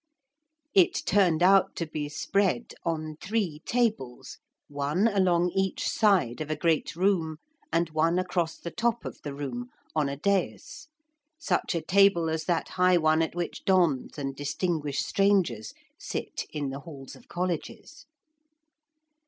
[0.73, 6.55] It turned out to be spread on three tables, one along each side of a
[6.55, 7.37] great room,
[7.71, 10.87] and one across the top of the room, on a dais
[11.37, 16.71] such a table as that high one at which dons and distinguished strangers sit in
[16.71, 18.07] the Halls of colleges.